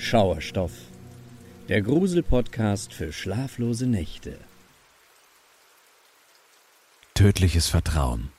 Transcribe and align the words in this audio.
Schauerstoff, 0.00 0.70
der 1.68 1.82
Grusel-Podcast 1.82 2.94
für 2.94 3.12
schlaflose 3.12 3.84
Nächte. 3.84 4.38
Tödliches 7.14 7.66
Vertrauen. 7.66 8.30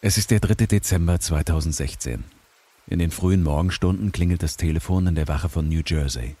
Es 0.00 0.18
ist 0.18 0.32
der 0.32 0.40
3. 0.40 0.66
Dezember 0.66 1.20
2016. 1.20 2.24
In 2.88 2.98
den 2.98 3.12
frühen 3.12 3.44
Morgenstunden 3.44 4.10
klingelt 4.10 4.42
das 4.42 4.56
Telefon 4.56 5.06
in 5.06 5.14
der 5.14 5.28
Wache 5.28 5.48
von 5.48 5.68
New 5.68 5.82
Jersey. 5.86 6.34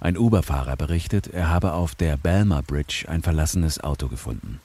Ein 0.00 0.18
Uber-Fahrer 0.18 0.76
berichtet, 0.76 1.28
er 1.28 1.50
habe 1.50 1.74
auf 1.74 1.94
der 1.94 2.16
Belmar 2.16 2.64
Bridge 2.64 3.04
ein 3.06 3.22
verlassenes 3.22 3.78
Auto 3.78 4.08
gefunden. 4.08 4.60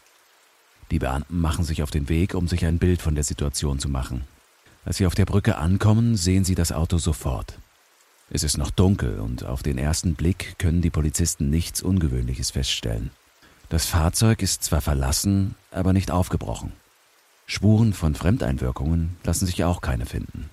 Die 0.89 0.99
Beamten 0.99 1.39
machen 1.39 1.65
sich 1.65 1.83
auf 1.83 1.91
den 1.91 2.09
Weg, 2.09 2.33
um 2.33 2.47
sich 2.47 2.65
ein 2.65 2.79
Bild 2.79 3.03
von 3.03 3.13
der 3.13 3.23
Situation 3.23 3.77
zu 3.77 3.89
machen. 3.89 4.25
Als 4.85 4.97
sie 4.97 5.07
auf 5.07 5.15
der 5.15 5.25
Brücke 5.25 5.57
ankommen, 5.57 6.15
sehen 6.15 6.45
sie 6.45 6.55
das 6.55 6.71
Auto 6.71 6.99
sofort. 6.99 7.57
Es 8.29 8.43
ist 8.43 8.57
noch 8.57 8.71
dunkel 8.71 9.19
und 9.19 9.43
auf 9.43 9.63
den 9.63 9.77
ersten 9.77 10.15
Blick 10.15 10.57
können 10.57 10.81
die 10.81 10.89
Polizisten 10.89 11.49
nichts 11.49 11.81
Ungewöhnliches 11.81 12.51
feststellen. 12.51 13.11
Das 13.69 13.87
Fahrzeug 13.87 14.43
ist 14.43 14.63
zwar 14.63 14.81
verlassen, 14.81 15.55
aber 15.71 15.91
nicht 15.91 16.11
aufgebrochen. 16.11 16.71
Spuren 17.47 17.93
von 17.93 18.15
Fremdeinwirkungen 18.15 19.17
lassen 19.23 19.47
sich 19.47 19.63
auch 19.63 19.81
keine 19.81 20.05
finden. 20.05 20.49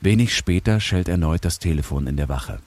Wenig 0.00 0.36
später 0.36 0.78
schellt 0.80 1.08
erneut 1.08 1.44
das 1.44 1.58
Telefon 1.58 2.06
in 2.06 2.16
der 2.16 2.28
Wache. 2.28 2.60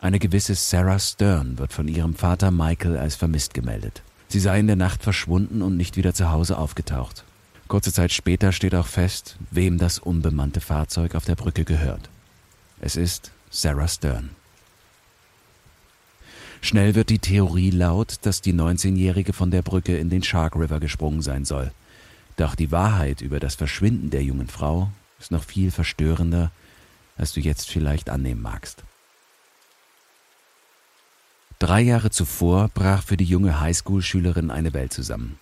Eine 0.00 0.18
gewisse 0.18 0.54
Sarah 0.54 0.98
Stern 0.98 1.58
wird 1.58 1.72
von 1.72 1.88
ihrem 1.88 2.14
Vater 2.14 2.50
Michael 2.50 2.96
als 2.96 3.16
vermisst 3.16 3.52
gemeldet. 3.54 4.02
Sie 4.28 4.40
sei 4.40 4.58
in 4.58 4.66
der 4.66 4.76
Nacht 4.76 5.02
verschwunden 5.02 5.62
und 5.62 5.76
nicht 5.76 5.96
wieder 5.96 6.14
zu 6.14 6.30
Hause 6.30 6.58
aufgetaucht. 6.58 7.24
Kurze 7.68 7.92
Zeit 7.92 8.12
später 8.12 8.52
steht 8.52 8.74
auch 8.74 8.86
fest, 8.86 9.36
wem 9.50 9.78
das 9.78 9.98
unbemannte 9.98 10.60
Fahrzeug 10.60 11.14
auf 11.14 11.24
der 11.24 11.34
Brücke 11.34 11.64
gehört. 11.64 12.08
Es 12.80 12.96
ist 12.96 13.32
Sarah 13.50 13.88
Stern. 13.88 14.30
Schnell 16.60 16.94
wird 16.94 17.10
die 17.10 17.18
Theorie 17.18 17.70
laut, 17.70 18.16
dass 18.22 18.40
die 18.40 18.52
19-Jährige 18.52 19.32
von 19.32 19.50
der 19.50 19.62
Brücke 19.62 19.96
in 19.96 20.10
den 20.10 20.22
Shark 20.22 20.56
River 20.56 20.80
gesprungen 20.80 21.22
sein 21.22 21.44
soll. 21.44 21.72
Doch 22.36 22.54
die 22.54 22.70
Wahrheit 22.70 23.20
über 23.20 23.40
das 23.40 23.54
Verschwinden 23.54 24.10
der 24.10 24.22
jungen 24.22 24.48
Frau 24.48 24.90
ist 25.18 25.30
noch 25.30 25.44
viel 25.44 25.70
verstörender, 25.70 26.50
als 27.16 27.32
du 27.32 27.40
jetzt 27.40 27.70
vielleicht 27.70 28.10
annehmen 28.10 28.42
magst. 28.42 28.84
Drei 31.58 31.80
Jahre 31.80 32.10
zuvor 32.10 32.68
brach 32.68 33.02
für 33.02 33.16
die 33.16 33.24
junge 33.24 33.60
Highschool-Schülerin 33.60 34.50
eine 34.50 34.74
Welt 34.74 34.92
zusammen. 34.92 35.38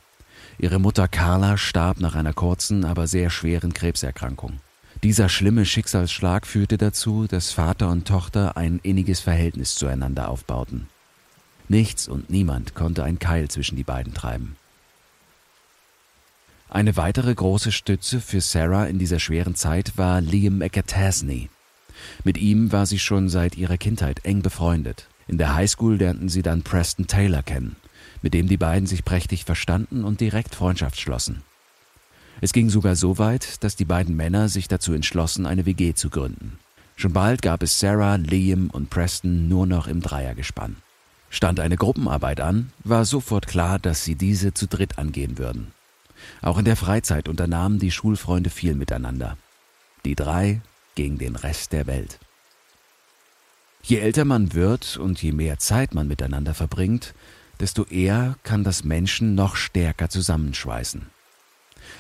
Ihre 0.58 0.78
Mutter 0.78 1.08
Carla 1.08 1.56
starb 1.56 2.00
nach 2.00 2.14
einer 2.14 2.33
kurzen, 2.33 2.84
aber 2.84 3.06
sehr 3.06 3.30
schweren 3.30 3.74
Krebserkrankung. 3.74 4.60
Dieser 5.02 5.28
schlimme 5.28 5.66
Schicksalsschlag 5.66 6.47
führte 6.47 6.78
dazu, 6.78 7.27
dass 7.27 7.50
Vater 7.52 7.91
und 7.91 8.06
Tochter 8.06 8.56
ein 8.56 8.80
inniges 8.82 9.20
Verhältnis 9.20 9.75
zueinander 9.75 10.28
aufbauten. 10.28 10.88
Nichts 11.69 12.08
und 12.08 12.30
niemand 12.30 12.75
konnte 12.75 13.05
ein 13.05 13.19
Keil 13.19 13.48
zwischen 13.48 13.77
die 13.77 13.84
beiden 13.84 14.14
treiben. 14.14 14.56
Eine 16.69 16.97
weitere 16.97 17.34
große 17.34 17.72
Stütze 17.72 18.20
für 18.20 18.41
Sarah 18.41 18.86
in 18.86 18.98
dieser 18.98 19.20
schweren 19.20 19.55
Zeit 19.55 19.97
war 19.97 20.20
Liam 20.20 20.58
McAtasney. 20.58 21.48
Mit 22.25 22.38
ihm 22.38 22.72
war 22.72 22.86
sie 22.86 22.98
schon 22.98 23.28
seit 23.28 23.56
ihrer 23.56 23.77
Kindheit 23.77 24.25
eng 24.25 24.42
befreundet. 24.42 25.08
In 25.28 25.38
der 25.38 25.55
Highschool 25.55 25.97
lernten 25.97 26.28
sie 26.28 26.42
dann 26.42 26.62
Preston 26.62 27.06
Taylor 27.06 27.42
kennen, 27.42 27.77
mit 28.25 28.33
dem 28.33 28.48
die 28.48 28.56
beiden 28.56 28.86
sich 28.86 29.05
prächtig 29.05 29.44
verstanden 29.44 30.03
und 30.03 30.19
direkt 30.19 30.55
Freundschaft 30.55 30.98
schlossen. 30.98 31.42
Es 32.41 32.55
ging 32.55 32.70
sogar 32.70 32.97
so 32.97 33.19
weit, 33.19 33.62
dass 33.62 33.77
die 33.77 33.84
beiden 33.84 34.16
Männer 34.16 34.48
sich 34.48 34.66
dazu 34.66 34.94
entschlossen, 34.94 35.44
eine 35.44 35.66
WG 35.66 35.93
zu 35.93 36.09
gründen. 36.09 36.59
Schon 36.97 37.12
bald 37.12 37.43
gab 37.43 37.62
es 37.62 37.78
Sarah, 37.78 38.16
Liam 38.16 38.71
und 38.71 38.88
Preston 38.88 39.47
nur 39.48 39.66
noch 39.66 39.87
im 39.88 40.00
Dreiergespann. 40.00 40.76
Stand 41.28 41.60
eine 41.60 41.76
Gruppenarbeit 41.76 42.41
an, 42.41 42.72
war 42.82 43.04
sofort 43.04 43.47
klar, 43.47 43.78
dass 43.78 44.04
sie 44.04 44.15
diese 44.15 44.54
zu 44.54 44.69
dritt 44.69 44.97
angehen 44.97 45.37
würden. 45.37 45.72
Auch 46.41 46.56
in 46.56 46.65
der 46.65 46.77
Freizeit 46.77 47.28
unternahmen 47.28 47.78
die 47.78 47.91
Schulfreunde 47.91 48.48
viel 48.48 48.75
miteinander. 48.75 49.37
Die 50.06 50.15
drei 50.15 50.62
gegen 50.94 51.19
den 51.19 51.37
Rest 51.37 51.75
der 51.75 51.87
Welt. 51.87 52.19
Je 53.82 53.98
älter 53.98 54.25
man 54.25 54.54
wird 54.54 54.97
und 54.97 55.22
je 55.22 55.32
mehr 55.32 55.59
Zeit 55.59 55.94
man 55.94 56.09
miteinander 56.09 56.54
verbringt, 56.54 57.12
desto 57.60 57.84
eher 57.84 58.37
kann 58.42 58.65
das 58.65 58.84
Menschen 58.84 59.34
noch 59.34 59.56
stärker 59.56 60.09
zusammenschweißen. 60.09 61.03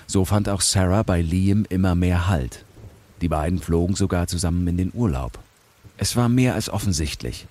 So 0.06 0.24
fand 0.24 0.48
auch 0.48 0.60
Sarah 0.60 1.02
bei 1.02 1.20
Liam 1.20 1.64
immer 1.68 1.94
mehr 1.94 2.28
Halt. 2.28 2.64
Die 3.20 3.28
beiden 3.28 3.58
flogen 3.58 3.94
sogar 3.94 4.26
zusammen 4.26 4.66
in 4.66 4.76
den 4.76 4.90
Urlaub. 4.92 5.38
Es 5.96 6.16
war 6.16 6.28
mehr 6.28 6.54
als 6.54 6.68
offensichtlich. 6.68 7.46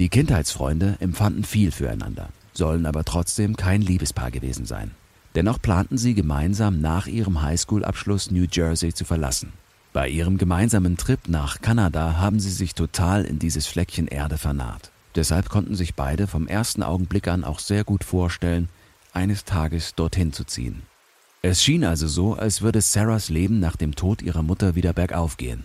Die 0.00 0.08
Kindheitsfreunde 0.08 0.96
empfanden 1.00 1.44
viel 1.44 1.70
füreinander, 1.70 2.30
sollen 2.52 2.86
aber 2.86 3.04
trotzdem 3.04 3.56
kein 3.56 3.82
Liebespaar 3.82 4.30
gewesen 4.30 4.66
sein. 4.66 4.90
Dennoch 5.34 5.60
planten 5.60 5.98
sie 5.98 6.14
gemeinsam 6.14 6.80
nach 6.80 7.06
ihrem 7.06 7.42
Highschool-Abschluss 7.42 8.30
New 8.30 8.46
Jersey 8.50 8.92
zu 8.92 9.04
verlassen. 9.04 9.52
Bei 9.92 10.08
ihrem 10.08 10.38
gemeinsamen 10.38 10.96
Trip 10.96 11.20
nach 11.28 11.60
Kanada 11.60 12.16
haben 12.18 12.40
sie 12.40 12.50
sich 12.50 12.74
total 12.74 13.24
in 13.24 13.38
dieses 13.38 13.66
Fleckchen 13.66 14.08
Erde 14.08 14.38
vernarrt. 14.38 14.90
Deshalb 15.14 15.48
konnten 15.48 15.74
sich 15.74 15.94
beide 15.94 16.26
vom 16.26 16.48
ersten 16.48 16.82
Augenblick 16.82 17.28
an 17.28 17.44
auch 17.44 17.58
sehr 17.58 17.84
gut 17.84 18.04
vorstellen, 18.04 18.68
eines 19.12 19.44
Tages 19.44 19.94
dorthin 19.94 20.32
zu 20.32 20.44
ziehen. 20.44 20.82
Es 21.42 21.62
schien 21.62 21.84
also 21.84 22.08
so, 22.08 22.34
als 22.34 22.62
würde 22.62 22.80
Sarahs 22.80 23.28
Leben 23.28 23.60
nach 23.60 23.76
dem 23.76 23.94
Tod 23.94 24.22
ihrer 24.22 24.42
Mutter 24.42 24.74
wieder 24.74 24.92
bergauf 24.92 25.36
gehen. 25.36 25.64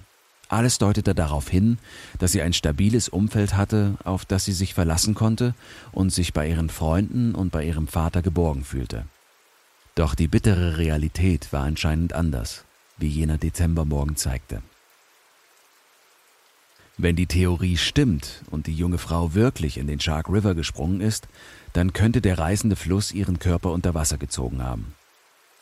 Alles 0.50 0.78
deutete 0.78 1.16
darauf 1.16 1.48
hin, 1.48 1.78
dass 2.18 2.32
sie 2.32 2.42
ein 2.42 2.54
stabiles 2.54 3.08
Umfeld 3.08 3.56
hatte, 3.56 3.96
auf 4.04 4.26
das 4.26 4.46
sie 4.46 4.54
sich 4.54 4.74
verlassen 4.74 5.14
konnte 5.14 5.54
und 5.92 6.12
sich 6.12 6.34
bei 6.34 6.50
ihren 6.50 6.70
Freunden 6.70 7.36
und 7.36 7.52
bei 7.52 7.64
ihrem 7.64 7.88
Vater 7.88 8.22
geborgen 8.22 8.64
fühlte. 8.64 9.06
Doch 9.96 10.16
die 10.16 10.28
bittere 10.28 10.78
Realität 10.78 11.54
war 11.54 11.64
anscheinend 11.64 12.14
anders 12.14 12.66
wie 13.00 13.08
jener 13.08 13.38
Dezembermorgen 13.38 14.16
zeigte. 14.16 14.62
Wenn 17.02 17.16
die 17.16 17.28
Theorie 17.28 17.78
stimmt 17.78 18.44
und 18.52 18.68
die 18.68 18.74
junge 18.74 18.98
Frau 18.98 19.34
wirklich 19.34 19.78
in 19.78 19.88
den 19.88 20.02
Shark 20.02 20.28
River 20.28 20.54
gesprungen 20.54 21.00
ist, 21.00 21.30
dann 21.72 21.94
könnte 21.94 22.20
der 22.20 22.38
reißende 22.38 22.76
Fluss 22.76 23.14
ihren 23.14 23.40
Körper 23.40 23.72
unter 23.72 23.94
Wasser 23.94 24.18
gezogen 24.18 24.62
haben. 24.62 24.94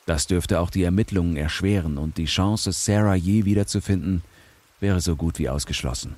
Das 0.07 0.25
dürfte 0.25 0.59
auch 0.59 0.71
die 0.71 0.81
Ermittlungen 0.81 1.37
erschweren 1.37 1.99
und 1.99 2.17
die 2.17 2.25
Chance, 2.25 2.71
Sarah 2.71 3.13
je 3.13 3.45
wiederzufinden, 3.45 4.23
wäre 4.79 4.99
so 4.99 5.15
gut 5.15 5.37
wie 5.37 5.47
ausgeschlossen. 5.47 6.15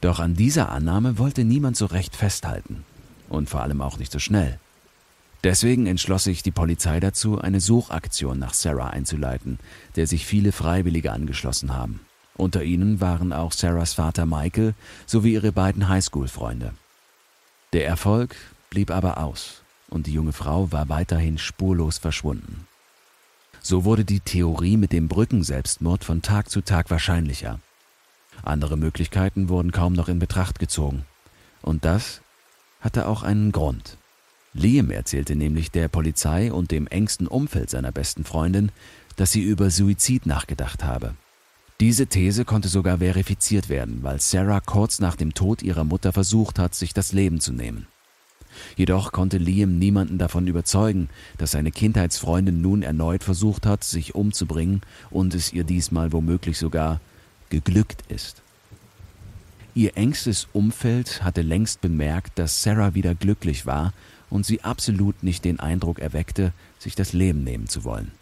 Doch 0.00 0.18
an 0.18 0.34
dieser 0.34 0.72
Annahme 0.72 1.16
wollte 1.16 1.44
niemand 1.44 1.76
so 1.76 1.86
recht 1.86 2.16
festhalten 2.16 2.84
und 3.28 3.48
vor 3.48 3.60
allem 3.60 3.80
auch 3.80 3.98
nicht 3.98 4.10
so 4.10 4.18
schnell. 4.18 4.58
Deswegen 5.44 5.86
entschloss 5.86 6.24
sich 6.24 6.42
die 6.42 6.50
Polizei 6.50 6.98
dazu, 6.98 7.38
eine 7.38 7.60
Suchaktion 7.60 8.40
nach 8.40 8.54
Sarah 8.54 8.88
einzuleiten, 8.88 9.60
der 9.94 10.08
sich 10.08 10.26
viele 10.26 10.50
Freiwillige 10.50 11.12
angeschlossen 11.12 11.76
haben. 11.76 12.00
Unter 12.36 12.64
ihnen 12.64 13.00
waren 13.00 13.32
auch 13.32 13.52
Sarahs 13.52 13.94
Vater 13.94 14.26
Michael 14.26 14.74
sowie 15.06 15.34
ihre 15.34 15.52
beiden 15.52 15.88
Highschool-Freunde. 15.88 16.74
Der 17.72 17.86
Erfolg 17.86 18.34
blieb 18.70 18.90
aber 18.90 19.18
aus 19.18 19.62
und 19.88 20.06
die 20.06 20.12
junge 20.12 20.32
Frau 20.32 20.72
war 20.72 20.88
weiterhin 20.88 21.38
spurlos 21.38 21.98
verschwunden. 21.98 22.66
So 23.60 23.84
wurde 23.84 24.04
die 24.04 24.20
Theorie 24.20 24.76
mit 24.76 24.92
dem 24.92 25.08
Brückenselbstmord 25.08 26.04
von 26.04 26.22
Tag 26.22 26.50
zu 26.50 26.60
Tag 26.60 26.90
wahrscheinlicher. 26.90 27.60
Andere 28.42 28.76
Möglichkeiten 28.76 29.48
wurden 29.48 29.72
kaum 29.72 29.92
noch 29.92 30.08
in 30.08 30.18
Betracht 30.18 30.58
gezogen. 30.58 31.04
Und 31.62 31.84
das 31.84 32.20
hatte 32.80 33.06
auch 33.06 33.22
einen 33.22 33.52
Grund. 33.52 33.96
Liam 34.52 34.90
erzählte 34.90 35.34
nämlich 35.34 35.70
der 35.70 35.88
Polizei 35.88 36.52
und 36.52 36.70
dem 36.70 36.86
engsten 36.86 37.26
Umfeld 37.26 37.70
seiner 37.70 37.90
besten 37.90 38.24
Freundin, 38.24 38.70
dass 39.16 39.32
sie 39.32 39.42
über 39.42 39.70
Suizid 39.70 40.26
nachgedacht 40.26 40.84
habe. 40.84 41.14
Diese 41.80 42.06
These 42.06 42.44
konnte 42.44 42.68
sogar 42.68 42.98
verifiziert 42.98 43.68
werden, 43.68 44.02
weil 44.02 44.20
Sarah 44.20 44.60
kurz 44.60 45.00
nach 45.00 45.16
dem 45.16 45.34
Tod 45.34 45.62
ihrer 45.62 45.84
Mutter 45.84 46.12
versucht 46.12 46.58
hat, 46.58 46.74
sich 46.74 46.94
das 46.94 47.12
Leben 47.12 47.40
zu 47.40 47.52
nehmen. 47.52 47.88
Jedoch 48.76 49.10
konnte 49.10 49.38
Liam 49.38 49.80
niemanden 49.80 50.16
davon 50.16 50.46
überzeugen, 50.46 51.08
dass 51.38 51.50
seine 51.50 51.72
Kindheitsfreundin 51.72 52.60
nun 52.60 52.82
erneut 52.82 53.24
versucht 53.24 53.66
hat, 53.66 53.82
sich 53.82 54.14
umzubringen 54.14 54.82
und 55.10 55.34
es 55.34 55.52
ihr 55.52 55.64
diesmal 55.64 56.12
womöglich 56.12 56.58
sogar 56.58 57.00
geglückt 57.50 58.04
ist. 58.08 58.42
Ihr 59.74 59.96
engstes 59.96 60.46
Umfeld 60.52 61.24
hatte 61.24 61.42
längst 61.42 61.80
bemerkt, 61.80 62.38
dass 62.38 62.62
Sarah 62.62 62.94
wieder 62.94 63.16
glücklich 63.16 63.66
war 63.66 63.92
und 64.30 64.46
sie 64.46 64.62
absolut 64.62 65.24
nicht 65.24 65.44
den 65.44 65.58
Eindruck 65.58 65.98
erweckte, 65.98 66.52
sich 66.78 66.94
das 66.94 67.12
Leben 67.12 67.42
nehmen 67.42 67.68
zu 67.68 67.82
wollen. 67.82 68.12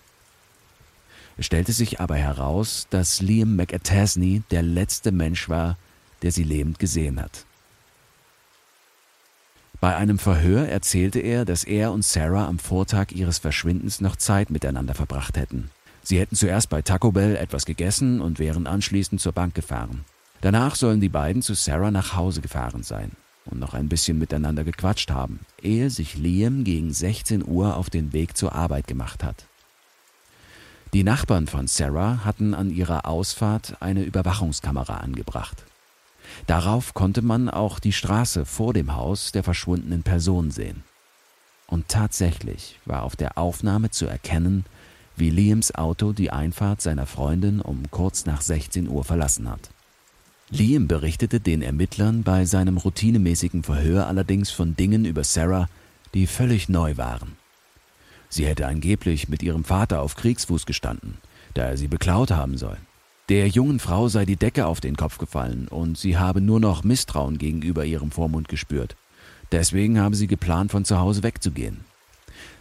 Es 1.37 1.47
stellte 1.47 1.73
sich 1.73 2.01
aber 2.01 2.17
heraus, 2.17 2.87
dass 2.91 3.21
Liam 3.21 3.57
McAtasney 3.57 4.43
der 4.51 4.63
letzte 4.63 5.13
Mensch 5.13 5.49
war, 5.49 5.77
der 6.23 6.33
sie 6.33 6.45
lebend 6.45 6.79
gesehen 6.79 7.21
hat. 7.21 7.47
Bei 9.81 9.97
einem 9.97 10.19
Verhör 10.19 10.69
erzählte 10.69 11.19
er, 11.19 11.45
dass 11.45 11.65
er 11.65 11.91
und 11.91 12.05
Sarah 12.05 12.47
am 12.47 12.61
Vortag 12.61 13.11
ihres 13.11 13.39
Verschwindens 13.39 14.01
noch 14.01 14.15
Zeit 14.15 14.51
miteinander 14.51 14.95
verbracht 14.95 15.37
hätten. 15.37 15.71
Sie 16.05 16.21
hätten 16.21 16.37
zuerst 16.37 16.69
bei 16.69 16.83
Taco 16.83 17.11
Bell 17.11 17.35
etwas 17.35 17.65
gegessen 17.65 18.21
und 18.21 18.39
wären 18.39 18.69
anschließend 18.69 19.21
zur 19.21 19.33
Bank 19.33 19.55
gefahren. 19.55 20.05
Danach 20.41 20.77
sollen 20.77 21.01
die 21.01 21.09
beiden 21.09 21.43
zu 21.43 21.55
Sarah 21.55 21.91
nach 21.91 22.15
Hause 22.15 22.41
gefahren 22.41 22.83
sein 22.85 23.13
und 23.45 23.59
noch 23.59 23.75
ein 23.75 23.89
bisschen 23.89 24.19
miteinander 24.19 24.65
gequatscht 24.65 25.11
haben, 25.11 25.41
ehe 25.61 25.91
sich 25.91 26.17
Liam 26.17 26.65
gegen 26.65 26.93
16 26.93 27.45
Uhr 27.45 27.77
auf 27.77 27.91
den 27.91 28.13
Weg 28.13 28.37
zur 28.37 28.53
Arbeit 28.53 28.87
gemacht 28.87 29.25
hat. 29.25 29.47
Die 30.95 31.05
Nachbarn 31.05 31.47
von 31.47 31.69
Sarah 31.69 32.23
hatten 32.23 32.53
an 32.53 32.71
ihrer 32.71 33.07
Ausfahrt 33.07 33.77
eine 33.81 34.03
Überwachungskamera 34.03 34.99
angebracht. 34.99 35.65
Darauf 36.47 36.93
konnte 36.93 37.23
man 37.23 37.49
auch 37.49 37.79
die 37.79 37.95
Straße 37.95 38.45
vor 38.45 38.75
dem 38.75 38.95
Haus 38.95 39.33
der 39.33 39.43
verschwundenen 39.43 40.03
Person 40.03 40.51
sehen. 40.51 40.85
Und 41.67 41.89
tatsächlich 41.89 42.79
war 42.85 43.05
auf 43.05 43.17
der 43.17 43.39
Aufnahme 43.39 43.91
zu 43.91 44.05
erkennen, 44.05 44.67
wie 45.17 45.31
Liams 45.31 45.75
Auto 45.75 46.13
die 46.13 46.31
Einfahrt 46.31 46.83
seiner 46.83 47.07
Freundin 47.07 47.63
um 47.63 47.91
kurz 47.91 48.27
nach 48.27 48.43
16 48.43 48.87
Uhr 48.87 49.05
verlassen 49.05 49.49
hat. 49.49 49.71
Liam 50.51 50.89
berichtete 50.89 51.41
den 51.41 51.63
Ermittlern 51.63 52.23
bei 52.23 52.45
seinem 52.45 52.77
routinemäßigen 52.77 53.63
Verhör 53.63 54.09
allerdings 54.09 54.51
von 54.51 54.77
Dingen 54.77 55.07
über 55.07 55.25
Sarah, 55.25 55.71
die 56.13 56.27
völlig 56.27 56.69
neu 56.69 56.99
waren. 56.99 57.42
Sie 58.33 58.47
hätte 58.47 58.67
angeblich 58.67 59.29
mit 59.29 59.43
ihrem 59.43 59.63
Vater 59.63 60.01
auf 60.01 60.17
Kriegsfuß 60.17 60.65
gestanden, 60.65 61.19
da 61.53 61.65
er 61.65 61.77
sie 61.77 61.87
beklaut 61.87 62.31
haben 62.31 62.57
soll. 62.57 62.79
Der 63.29 63.47
jungen 63.47 63.79
Frau 63.79 64.09
sei 64.09 64.25
die 64.25 64.37
Decke 64.37 64.65
auf 64.65 64.81
den 64.81 64.97
Kopf 64.97 65.19
gefallen 65.19 65.69
und 65.69 65.99
sie 65.99 66.17
habe 66.17 66.41
nur 66.41 66.59
noch 66.59 66.83
Misstrauen 66.83 67.37
gegenüber 67.37 67.85
ihrem 67.85 68.11
Vormund 68.11 68.49
gespürt. 68.49 68.97
Deswegen 69.53 70.01
habe 70.01 70.17
sie 70.17 70.29
geplant, 70.29 70.71
von 70.71 70.87
zu 70.87 70.99
Hause 70.99 71.23
wegzugehen. 71.23 71.85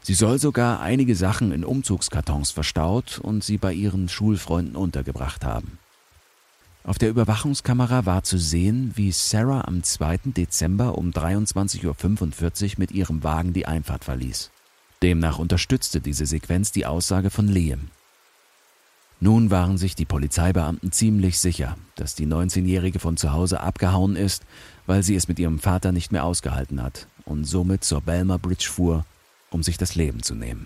Sie 0.01 0.13
soll 0.13 0.39
sogar 0.39 0.81
einige 0.81 1.15
Sachen 1.15 1.53
in 1.53 1.63
Umzugskartons 1.63 2.51
verstaut 2.51 3.19
und 3.19 3.41
sie 3.41 3.57
bei 3.57 3.71
ihren 3.71 4.09
Schulfreunden 4.09 4.75
untergebracht 4.75 5.45
haben. 5.45 5.79
Auf 6.83 6.97
der 6.97 7.09
Überwachungskamera 7.09 8.05
war 8.05 8.23
zu 8.23 8.37
sehen, 8.37 8.91
wie 8.95 9.13
Sarah 9.13 9.61
am 9.61 9.83
2. 9.83 10.17
Dezember 10.35 10.97
um 10.97 11.11
23.45 11.11 11.85
Uhr 11.85 12.73
mit 12.75 12.91
ihrem 12.91 13.23
Wagen 13.23 13.53
die 13.53 13.67
Einfahrt 13.67 14.03
verließ. 14.03 14.51
Demnach 15.03 15.39
unterstützte 15.39 15.99
diese 15.99 16.25
Sequenz 16.25 16.71
die 16.71 16.85
Aussage 16.85 17.29
von 17.29 17.47
Liam. 17.47 17.89
Nun 19.19 19.51
waren 19.51 19.77
sich 19.77 19.95
die 19.95 20.05
Polizeibeamten 20.05 20.91
ziemlich 20.91 21.39
sicher, 21.39 21.77
dass 21.95 22.15
die 22.15 22.25
19-Jährige 22.25 22.99
von 22.99 23.17
zu 23.17 23.31
Hause 23.31 23.59
abgehauen 23.59 24.15
ist, 24.15 24.43
weil 24.87 25.03
sie 25.03 25.15
es 25.15 25.27
mit 25.27 25.37
ihrem 25.37 25.59
Vater 25.59 25.91
nicht 25.91 26.11
mehr 26.11 26.23
ausgehalten 26.23 26.81
hat 26.81 27.07
und 27.25 27.45
somit 27.45 27.83
zur 27.83 28.01
Belmer 28.01 28.39
Bridge 28.39 28.67
fuhr, 28.67 29.05
um 29.51 29.61
sich 29.61 29.77
das 29.77 29.95
Leben 29.95 30.23
zu 30.23 30.33
nehmen. 30.33 30.65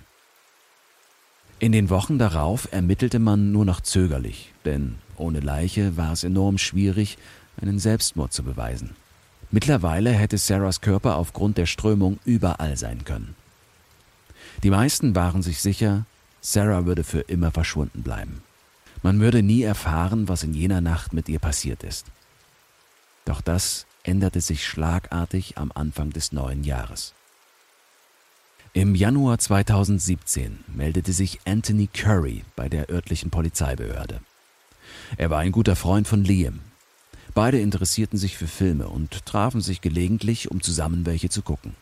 In 1.59 1.71
den 1.71 1.89
Wochen 1.89 2.17
darauf 2.17 2.71
ermittelte 2.71 3.19
man 3.19 3.51
nur 3.51 3.65
noch 3.65 3.81
zögerlich, 3.81 4.53
denn 4.63 4.95
ohne 5.17 5.39
Leiche 5.39 5.97
war 5.97 6.11
es 6.11 6.23
enorm 6.23 6.57
schwierig, 6.57 7.17
einen 7.61 7.79
Selbstmord 7.79 8.33
zu 8.33 8.43
beweisen. 8.43 8.95
Mittlerweile 9.51 10.11
hätte 10.11 10.37
Sarahs 10.37 10.81
Körper 10.81 11.15
aufgrund 11.15 11.57
der 11.57 11.65
Strömung 11.65 12.19
überall 12.25 12.75
sein 12.77 13.05
können. 13.05 13.35
Die 14.63 14.69
meisten 14.69 15.15
waren 15.15 15.41
sich 15.41 15.61
sicher, 15.61 16.05
Sarah 16.41 16.85
würde 16.85 17.03
für 17.03 17.21
immer 17.21 17.51
verschwunden 17.51 18.03
bleiben. 18.03 18.41
Man 19.01 19.19
würde 19.19 19.43
nie 19.43 19.63
erfahren, 19.63 20.27
was 20.27 20.43
in 20.43 20.53
jener 20.53 20.81
Nacht 20.81 21.13
mit 21.13 21.29
ihr 21.29 21.39
passiert 21.39 21.83
ist. 21.83 22.07
Doch 23.25 23.41
das 23.41 23.85
änderte 24.03 24.41
sich 24.41 24.65
schlagartig 24.65 25.57
am 25.57 25.71
Anfang 25.73 26.11
des 26.11 26.31
neuen 26.31 26.63
Jahres. 26.63 27.13
Im 28.73 28.93
Januar 28.93 29.37
2017 29.37 30.59
meldete 30.67 31.13
sich 31.13 31.39
Anthony 31.45 31.87
Curry 31.87 32.43
bei 32.55 32.67
der 32.67 32.89
örtlichen 32.89 33.31
Polizeibehörde. 33.31 34.19
Er 35.17 35.29
war 35.29 35.39
ein 35.39 35.51
guter 35.51 35.75
Freund 35.75 36.07
von 36.07 36.23
Liam. 36.23 36.59
Beide 37.33 37.59
interessierten 37.59 38.19
sich 38.19 38.37
für 38.37 38.47
Filme 38.47 38.87
und 38.87 39.25
trafen 39.25 39.61
sich 39.61 39.81
gelegentlich, 39.81 40.51
um 40.51 40.61
zusammen 40.61 41.05
welche 41.05 41.29
zu 41.29 41.41
gucken. 41.41 41.75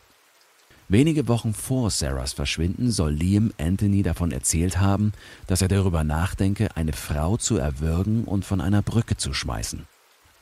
Wenige 0.88 1.28
Wochen 1.28 1.54
vor 1.54 1.90
Sarahs 1.90 2.34
Verschwinden 2.34 2.90
soll 2.90 3.12
Liam 3.12 3.52
Anthony 3.58 4.02
davon 4.02 4.32
erzählt 4.32 4.78
haben, 4.78 5.12
dass 5.46 5.62
er 5.62 5.68
darüber 5.68 6.04
nachdenke, 6.04 6.76
eine 6.76 6.92
Frau 6.92 7.38
zu 7.38 7.56
erwürgen 7.56 8.24
und 8.24 8.44
von 8.44 8.60
einer 8.60 8.82
Brücke 8.82 9.16
zu 9.16 9.32
schmeißen. 9.32 9.86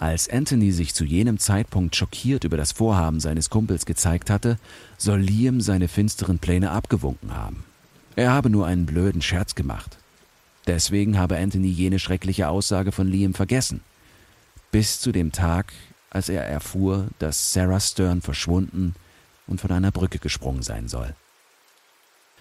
Als 0.00 0.28
Anthony 0.28 0.72
sich 0.72 0.94
zu 0.94 1.04
jenem 1.04 1.38
Zeitpunkt 1.38 1.94
schockiert 1.94 2.42
über 2.42 2.56
das 2.56 2.72
Vorhaben 2.72 3.20
seines 3.20 3.50
Kumpels 3.50 3.86
gezeigt 3.86 4.30
hatte, 4.30 4.58
soll 4.98 5.20
Liam 5.20 5.60
seine 5.60 5.86
finsteren 5.86 6.40
Pläne 6.40 6.72
abgewunken 6.72 7.36
haben. 7.36 7.62
Er 8.16 8.32
habe 8.32 8.50
nur 8.50 8.66
einen 8.66 8.84
blöden 8.84 9.22
Scherz 9.22 9.54
gemacht. 9.54 9.96
Deswegen 10.66 11.18
habe 11.18 11.38
Anthony 11.38 11.68
jene 11.68 12.00
schreckliche 12.00 12.48
Aussage 12.48 12.90
von 12.90 13.06
Liam 13.06 13.34
vergessen. 13.34 13.80
Bis 14.72 15.00
zu 15.00 15.12
dem 15.12 15.30
Tag, 15.30 15.72
als 16.10 16.28
er 16.28 16.44
erfuhr, 16.44 17.06
dass 17.20 17.52
Sarah 17.52 17.78
Stern 17.78 18.22
verschwunden 18.22 18.96
und 19.46 19.60
von 19.60 19.70
einer 19.70 19.90
Brücke 19.90 20.18
gesprungen 20.18 20.62
sein 20.62 20.88
soll. 20.88 21.14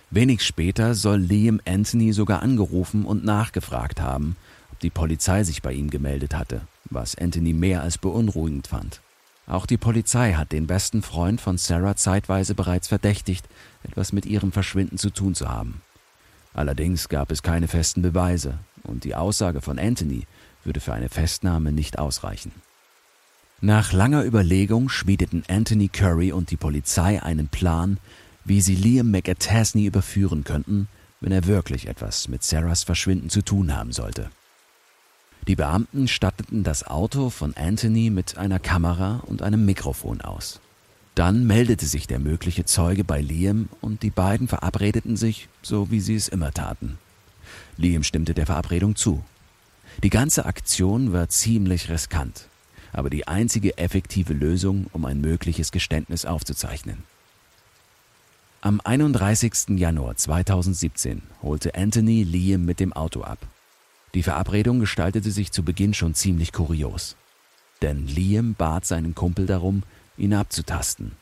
Wenig 0.09 0.43
später 0.43 0.93
soll 0.93 1.19
Liam 1.19 1.61
Anthony 1.65 2.11
sogar 2.11 2.41
angerufen 2.41 3.05
und 3.05 3.23
nachgefragt 3.23 4.01
haben, 4.01 4.35
ob 4.71 4.79
die 4.79 4.89
Polizei 4.89 5.43
sich 5.43 5.61
bei 5.61 5.71
ihm 5.71 5.89
gemeldet 5.89 6.35
hatte, 6.35 6.61
was 6.89 7.17
Anthony 7.17 7.53
mehr 7.53 7.81
als 7.81 7.97
beunruhigend 7.97 8.67
fand. 8.67 9.01
Auch 9.47 9.65
die 9.65 9.77
Polizei 9.77 10.33
hat 10.33 10.51
den 10.51 10.67
besten 10.67 11.01
Freund 11.01 11.41
von 11.41 11.57
Sarah 11.57 11.95
zeitweise 11.95 12.55
bereits 12.55 12.87
verdächtigt, 12.87 13.47
etwas 13.83 14.13
mit 14.13 14.25
ihrem 14.25 14.51
Verschwinden 14.51 14.97
zu 14.97 15.09
tun 15.09 15.33
zu 15.33 15.49
haben. 15.49 15.81
Allerdings 16.53 17.07
gab 17.09 17.31
es 17.31 17.41
keine 17.41 17.67
festen 17.67 18.01
Beweise 18.01 18.59
und 18.83 19.03
die 19.03 19.15
Aussage 19.15 19.61
von 19.61 19.79
Anthony 19.79 20.25
würde 20.63 20.79
für 20.79 20.93
eine 20.93 21.09
Festnahme 21.09 21.71
nicht 21.71 21.97
ausreichen. 21.97 22.51
Nach 23.63 23.93
langer 23.93 24.25
Überlegung 24.25 24.89
schmiedeten 24.89 25.43
Anthony 25.47 25.87
Curry 25.87 26.31
und 26.31 26.49
die 26.49 26.57
Polizei 26.57 27.21
einen 27.21 27.47
Plan, 27.47 27.99
wie 28.43 28.59
sie 28.59 28.73
Liam 28.73 29.11
McAtasney 29.11 29.85
überführen 29.85 30.43
könnten, 30.43 30.87
wenn 31.19 31.31
er 31.31 31.45
wirklich 31.45 31.87
etwas 31.87 32.27
mit 32.27 32.43
Sarahs 32.43 32.81
Verschwinden 32.81 33.29
zu 33.29 33.43
tun 33.43 33.77
haben 33.77 33.91
sollte. 33.91 34.31
Die 35.47 35.55
Beamten 35.55 36.07
statteten 36.07 36.63
das 36.63 36.87
Auto 36.87 37.29
von 37.29 37.55
Anthony 37.55 38.09
mit 38.09 38.35
einer 38.35 38.57
Kamera 38.57 39.21
und 39.27 39.43
einem 39.43 39.63
Mikrofon 39.63 40.21
aus. 40.21 40.59
Dann 41.13 41.45
meldete 41.45 41.85
sich 41.85 42.07
der 42.07 42.17
mögliche 42.17 42.65
Zeuge 42.65 43.03
bei 43.03 43.21
Liam 43.21 43.69
und 43.79 44.01
die 44.01 44.09
beiden 44.09 44.47
verabredeten 44.47 45.17
sich, 45.17 45.49
so 45.61 45.91
wie 45.91 45.99
sie 45.99 46.15
es 46.15 46.29
immer 46.29 46.51
taten. 46.51 46.97
Liam 47.77 48.01
stimmte 48.01 48.33
der 48.33 48.47
Verabredung 48.47 48.95
zu. 48.95 49.23
Die 50.01 50.09
ganze 50.09 50.47
Aktion 50.47 51.13
war 51.13 51.29
ziemlich 51.29 51.89
riskant 51.89 52.47
aber 52.93 53.09
die 53.09 53.27
einzige 53.27 53.77
effektive 53.77 54.33
Lösung, 54.33 54.87
um 54.93 55.05
ein 55.05 55.21
mögliches 55.21 55.71
Geständnis 55.71 56.25
aufzuzeichnen. 56.25 57.03
Am 58.61 58.79
31. 58.83 59.69
Januar 59.79 60.17
2017 60.17 61.23
holte 61.41 61.73
Anthony 61.73 62.23
Liam 62.23 62.63
mit 62.65 62.79
dem 62.79 62.93
Auto 62.93 63.21
ab. 63.21 63.39
Die 64.13 64.23
Verabredung 64.23 64.79
gestaltete 64.79 65.31
sich 65.31 65.51
zu 65.51 65.63
Beginn 65.63 65.93
schon 65.93 66.13
ziemlich 66.13 66.51
kurios. 66.51 67.15
Denn 67.81 68.05
Liam 68.05 68.53
bat 68.53 68.85
seinen 68.85 69.15
Kumpel 69.15 69.47
darum, 69.47 69.83
ihn 70.17 70.33
abzutasten. 70.33 71.13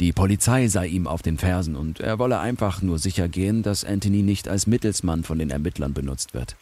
Die 0.00 0.12
Polizei 0.12 0.68
sei 0.68 0.86
ihm 0.86 1.06
auf 1.06 1.22
den 1.22 1.36
Fersen 1.36 1.76
und 1.76 2.00
er 2.00 2.18
wolle 2.18 2.38
einfach 2.38 2.80
nur 2.80 2.98
sicher 2.98 3.28
gehen, 3.28 3.62
dass 3.62 3.84
Anthony 3.84 4.22
nicht 4.22 4.48
als 4.48 4.66
Mittelsmann 4.66 5.24
von 5.24 5.38
den 5.38 5.50
Ermittlern 5.50 5.92
benutzt 5.92 6.32
wird. 6.32 6.56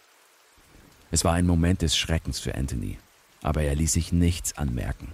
Es 1.13 1.23
war 1.23 1.35
ein 1.35 1.47
Moment 1.47 1.83
des 1.83 1.97
Schreckens 1.97 2.41
für 2.41 2.55
Anthony 2.57 2.99
aber 3.43 3.63
er 3.63 3.75
ließ 3.75 3.93
sich 3.93 4.13
nichts 4.13 4.57
anmerken. 4.57 5.13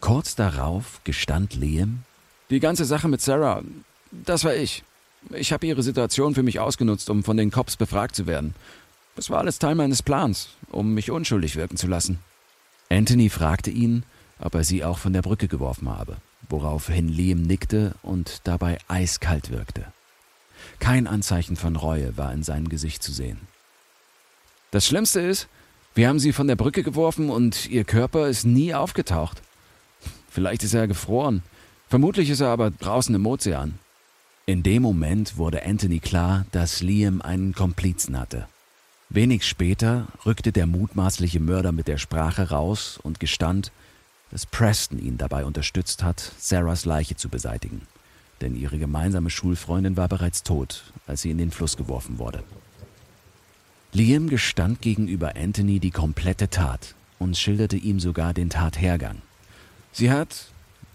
Kurz 0.00 0.34
darauf 0.34 1.00
gestand 1.04 1.54
Liam, 1.54 2.02
die 2.50 2.60
ganze 2.60 2.84
Sache 2.84 3.08
mit 3.08 3.20
Sarah, 3.20 3.62
das 4.10 4.44
war 4.44 4.54
ich. 4.54 4.84
Ich 5.30 5.52
habe 5.52 5.66
ihre 5.66 5.82
Situation 5.82 6.34
für 6.34 6.42
mich 6.42 6.58
ausgenutzt, 6.60 7.08
um 7.08 7.24
von 7.24 7.36
den 7.36 7.50
Cops 7.50 7.76
befragt 7.76 8.16
zu 8.16 8.26
werden. 8.26 8.54
Das 9.14 9.30
war 9.30 9.38
alles 9.38 9.58
Teil 9.58 9.74
meines 9.74 10.02
Plans, 10.02 10.50
um 10.70 10.94
mich 10.94 11.10
unschuldig 11.10 11.56
wirken 11.56 11.76
zu 11.76 11.86
lassen. 11.86 12.18
Anthony 12.88 13.30
fragte 13.30 13.70
ihn, 13.70 14.04
ob 14.38 14.54
er 14.54 14.64
sie 14.64 14.84
auch 14.84 14.98
von 14.98 15.12
der 15.12 15.22
Brücke 15.22 15.48
geworfen 15.48 15.88
habe, 15.88 16.16
woraufhin 16.48 17.08
Liam 17.08 17.42
nickte 17.42 17.94
und 18.02 18.40
dabei 18.44 18.78
eiskalt 18.88 19.50
wirkte. 19.50 19.86
Kein 20.78 21.06
Anzeichen 21.06 21.56
von 21.56 21.76
Reue 21.76 22.16
war 22.16 22.32
in 22.32 22.42
seinem 22.42 22.68
Gesicht 22.68 23.02
zu 23.02 23.12
sehen. 23.12 23.40
Das 24.72 24.86
Schlimmste 24.86 25.20
ist, 25.20 25.48
wir 25.94 26.08
haben 26.08 26.18
sie 26.18 26.32
von 26.32 26.46
der 26.46 26.56
Brücke 26.56 26.82
geworfen 26.82 27.28
und 27.28 27.68
ihr 27.68 27.84
Körper 27.84 28.28
ist 28.28 28.44
nie 28.44 28.74
aufgetaucht. 28.74 29.42
Vielleicht 30.30 30.62
ist 30.62 30.72
er 30.72 30.88
gefroren. 30.88 31.42
Vermutlich 31.88 32.30
ist 32.30 32.40
er 32.40 32.48
aber 32.48 32.70
draußen 32.70 33.14
im 33.14 33.26
Ozean. 33.26 33.78
In 34.46 34.62
dem 34.62 34.82
Moment 34.82 35.36
wurde 35.36 35.64
Anthony 35.64 35.98
klar, 35.98 36.46
dass 36.50 36.80
Liam 36.80 37.20
einen 37.20 37.54
Komplizen 37.54 38.18
hatte. 38.18 38.48
Wenig 39.10 39.46
später 39.46 40.08
rückte 40.24 40.52
der 40.52 40.66
mutmaßliche 40.66 41.38
Mörder 41.38 41.70
mit 41.70 41.86
der 41.86 41.98
Sprache 41.98 42.48
raus 42.48 42.98
und 43.02 43.20
gestand, 43.20 43.70
dass 44.30 44.46
Preston 44.46 44.98
ihn 44.98 45.18
dabei 45.18 45.44
unterstützt 45.44 46.02
hat, 46.02 46.32
Sarahs 46.38 46.86
Leiche 46.86 47.16
zu 47.16 47.28
beseitigen. 47.28 47.82
Denn 48.40 48.56
ihre 48.56 48.78
gemeinsame 48.78 49.28
Schulfreundin 49.28 49.98
war 49.98 50.08
bereits 50.08 50.42
tot, 50.42 50.84
als 51.06 51.20
sie 51.20 51.30
in 51.30 51.36
den 51.36 51.50
Fluss 51.50 51.76
geworfen 51.76 52.18
wurde. 52.18 52.42
Liam 53.94 54.30
gestand 54.30 54.80
gegenüber 54.80 55.36
Anthony 55.36 55.78
die 55.78 55.90
komplette 55.90 56.48
Tat 56.48 56.94
und 57.18 57.36
schilderte 57.36 57.76
ihm 57.76 58.00
sogar 58.00 58.32
den 58.32 58.48
Tathergang. 58.48 59.20
Sie 59.92 60.10
hat, 60.10 60.46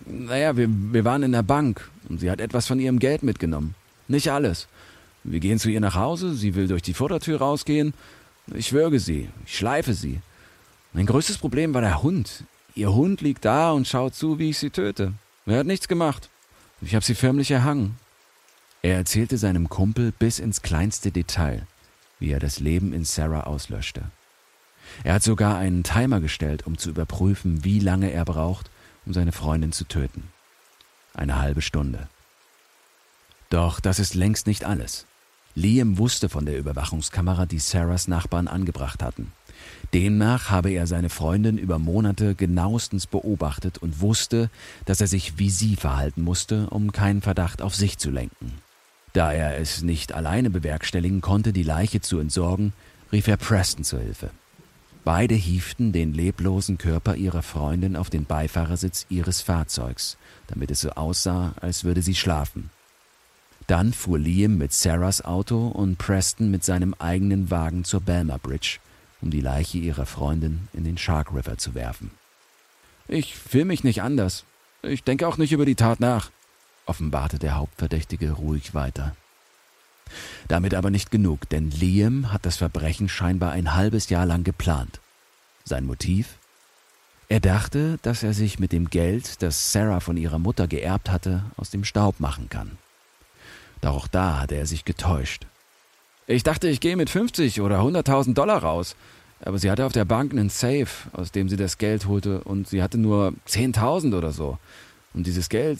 naja, 0.05 0.57
wir, 0.57 0.67
wir 0.67 1.05
waren 1.05 1.21
in 1.21 1.31
der 1.31 1.43
Bank 1.43 1.89
und 2.09 2.19
sie 2.19 2.31
hat 2.31 2.41
etwas 2.41 2.65
von 2.65 2.79
ihrem 2.79 2.97
Geld 2.97 3.21
mitgenommen. 3.21 3.75
Nicht 4.07 4.31
alles. 4.31 4.67
Wir 5.23 5.39
gehen 5.39 5.59
zu 5.59 5.69
ihr 5.69 5.79
nach 5.79 5.93
Hause, 5.93 6.33
sie 6.33 6.55
will 6.55 6.67
durch 6.67 6.81
die 6.81 6.95
Vordertür 6.95 7.37
rausgehen. 7.37 7.93
Ich 8.53 8.73
würge 8.73 8.99
sie, 8.99 9.29
ich 9.45 9.57
schleife 9.57 9.93
sie. 9.93 10.19
Mein 10.93 11.05
größtes 11.05 11.37
Problem 11.37 11.75
war 11.75 11.81
der 11.81 12.01
Hund. 12.01 12.45
Ihr 12.73 12.93
Hund 12.93 13.21
liegt 13.21 13.45
da 13.45 13.71
und 13.71 13.87
schaut 13.87 14.15
zu, 14.15 14.39
wie 14.39 14.49
ich 14.49 14.57
sie 14.57 14.69
töte. 14.69 15.13
Er 15.45 15.59
hat 15.59 15.67
nichts 15.67 15.87
gemacht. 15.87 16.29
Ich 16.81 16.95
habe 16.95 17.05
sie 17.05 17.15
förmlich 17.15 17.51
erhangen. 17.51 17.97
Er 18.81 18.95
erzählte 18.95 19.37
seinem 19.37 19.69
Kumpel 19.69 20.13
bis 20.17 20.39
ins 20.39 20.61
kleinste 20.61 21.11
Detail, 21.11 21.67
wie 22.19 22.31
er 22.31 22.39
das 22.39 22.59
Leben 22.59 22.93
in 22.93 23.03
Sarah 23.03 23.41
auslöschte. 23.41 24.03
Er 25.03 25.15
hat 25.15 25.23
sogar 25.23 25.57
einen 25.57 25.83
Timer 25.83 26.21
gestellt, 26.21 26.65
um 26.65 26.77
zu 26.77 26.89
überprüfen, 26.89 27.63
wie 27.63 27.79
lange 27.79 28.11
er 28.11 28.25
braucht, 28.25 28.71
um 29.05 29.13
seine 29.13 29.31
Freundin 29.31 29.71
zu 29.71 29.85
töten. 29.85 30.29
Eine 31.13 31.39
halbe 31.39 31.61
Stunde. 31.61 32.07
Doch 33.49 33.79
das 33.79 33.99
ist 33.99 34.13
längst 34.13 34.47
nicht 34.47 34.65
alles. 34.65 35.05
Liam 35.55 35.97
wusste 35.97 36.29
von 36.29 36.45
der 36.45 36.57
Überwachungskamera, 36.57 37.45
die 37.45 37.59
Sarahs 37.59 38.07
Nachbarn 38.07 38.47
angebracht 38.47 39.01
hatten. 39.01 39.31
Demnach 39.93 40.51
habe 40.51 40.69
er 40.69 40.85
seine 40.85 41.09
Freundin 41.09 41.57
über 41.57 41.79
Monate 41.79 42.35
genauestens 42.35 43.07
beobachtet 43.07 43.77
und 43.79 44.01
wusste, 44.01 44.51
dass 44.85 45.01
er 45.01 45.07
sich 45.07 45.39
wie 45.39 45.49
sie 45.49 45.75
verhalten 45.75 46.21
musste, 46.21 46.69
um 46.69 46.91
keinen 46.91 47.21
Verdacht 47.21 47.61
auf 47.61 47.73
sich 47.73 47.97
zu 47.97 48.11
lenken. 48.11 48.53
Da 49.17 49.33
er 49.33 49.57
es 49.57 49.81
nicht 49.81 50.13
alleine 50.13 50.51
bewerkstelligen 50.51 51.21
konnte, 51.21 51.51
die 51.51 51.63
Leiche 51.63 52.01
zu 52.01 52.19
entsorgen, 52.19 52.73
rief 53.11 53.27
er 53.27 53.37
Preston 53.37 53.83
zur 53.83 53.99
Hilfe. 53.99 54.29
Beide 55.03 55.33
hieften 55.33 55.91
den 55.91 56.13
leblosen 56.13 56.77
Körper 56.77 57.15
ihrer 57.15 57.41
Freundin 57.41 57.95
auf 57.95 58.11
den 58.11 58.25
Beifahrersitz 58.25 59.07
ihres 59.09 59.41
Fahrzeugs, 59.41 60.17
damit 60.45 60.69
es 60.69 60.81
so 60.81 60.91
aussah, 60.91 61.55
als 61.59 61.83
würde 61.83 62.03
sie 62.03 62.13
schlafen. 62.13 62.69
Dann 63.65 63.91
fuhr 63.91 64.19
Liam 64.19 64.59
mit 64.59 64.71
Sarahs 64.71 65.25
Auto 65.25 65.65
und 65.65 65.97
Preston 65.97 66.51
mit 66.51 66.63
seinem 66.63 66.93
eigenen 66.99 67.49
Wagen 67.49 67.85
zur 67.85 68.01
Belmer 68.01 68.37
Bridge, 68.37 68.77
um 69.23 69.31
die 69.31 69.41
Leiche 69.41 69.79
ihrer 69.79 70.05
Freundin 70.05 70.67
in 70.73 70.83
den 70.83 70.99
Shark 70.99 71.33
River 71.33 71.57
zu 71.57 71.73
werfen. 71.73 72.11
Ich 73.07 73.35
fühle 73.35 73.65
mich 73.65 73.83
nicht 73.83 74.03
anders. 74.03 74.45
Ich 74.83 75.03
denke 75.03 75.27
auch 75.27 75.37
nicht 75.37 75.53
über 75.53 75.65
die 75.65 75.73
Tat 75.73 75.99
nach, 75.99 76.29
offenbarte 76.87 77.39
der 77.39 77.55
Hauptverdächtige 77.55 78.31
ruhig 78.31 78.73
weiter. 78.73 79.15
Damit 80.47 80.73
aber 80.73 80.89
nicht 80.89 81.11
genug, 81.11 81.49
denn 81.49 81.69
Liam 81.71 82.31
hat 82.31 82.45
das 82.45 82.57
Verbrechen 82.57 83.09
scheinbar 83.09 83.51
ein 83.51 83.75
halbes 83.75 84.09
Jahr 84.09 84.25
lang 84.25 84.43
geplant. 84.43 84.99
Sein 85.65 85.85
Motiv? 85.85 86.37
Er 87.29 87.41
dachte, 87.41 87.99
dass 88.03 88.23
er 88.23 88.33
sich 88.33 88.57
mit 88.57 88.71
dem 88.71 88.89
Geld, 88.89 89.41
das 89.41 89.73
Sarah 89.73 89.99
von 89.99 90.15
ihrer 90.15 90.39
Mutter 90.39 90.67
geerbt 90.67 91.09
hatte, 91.09 91.43
aus 91.57 91.69
dem 91.69 91.83
Staub 91.83 92.21
machen 92.21 92.47
kann. 92.49 92.77
Doch 93.81 93.95
auch 93.95 94.07
da 94.07 94.39
hatte 94.39 94.55
er 94.55 94.65
sich 94.65 94.85
getäuscht. 94.85 95.45
Ich 96.25 96.43
dachte, 96.43 96.69
ich 96.69 96.79
gehe 96.79 96.95
mit 96.95 97.09
50 97.09 97.61
oder 97.61 97.79
100.000 97.79 98.33
Dollar 98.33 98.63
raus. 98.63 98.95
Aber 99.41 99.59
sie 99.59 99.69
hatte 99.69 99.85
auf 99.85 99.93
der 99.93 100.05
Bank 100.05 100.31
einen 100.31 100.49
Safe, 100.49 100.87
aus 101.13 101.31
dem 101.31 101.47
sie 101.47 101.57
das 101.57 101.77
Geld 101.77 102.07
holte, 102.07 102.41
und 102.43 102.67
sie 102.67 102.81
hatte 102.81 102.97
nur 102.97 103.33
10.000 103.47 104.17
oder 104.17 104.31
so. 104.31 104.57
Und 105.13 105.27
dieses 105.27 105.49
Geld, 105.49 105.79